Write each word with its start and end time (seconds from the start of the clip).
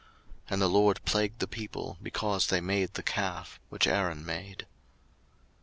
02:032:035 0.45 0.45
And 0.53 0.61
the 0.63 0.67
LORD 0.67 1.05
plagued 1.05 1.37
the 1.37 1.47
people, 1.47 1.99
because 2.01 2.47
they 2.47 2.59
made 2.59 2.95
the 2.95 3.03
calf, 3.03 3.59
which 3.69 3.85
Aaron 3.85 4.25
made. 4.25 4.65